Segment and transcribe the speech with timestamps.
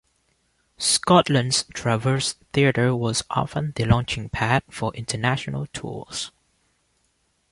[0.79, 6.31] Scotland's Traverse Theatre was often the launching pad for international tours.